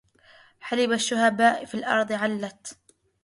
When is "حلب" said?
0.59-0.91